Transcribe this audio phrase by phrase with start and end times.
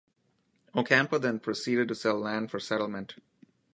[0.73, 3.17] Ocampo then proceeded to sell land for settlement.